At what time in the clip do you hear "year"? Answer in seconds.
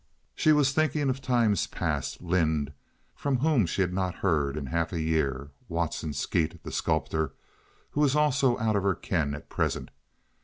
4.99-5.51